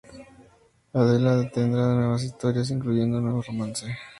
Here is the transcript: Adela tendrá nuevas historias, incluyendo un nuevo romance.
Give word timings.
Adela 0.95 1.47
tendrá 1.51 1.93
nuevas 1.93 2.23
historias, 2.23 2.71
incluyendo 2.71 3.19
un 3.19 3.25
nuevo 3.25 3.43
romance. 3.43 3.85